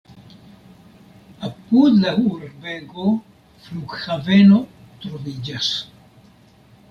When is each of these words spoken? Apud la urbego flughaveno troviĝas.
Apud 1.47 1.93
la 2.05 2.13
urbego 2.37 3.11
flughaveno 3.65 4.59
troviĝas. 5.05 5.71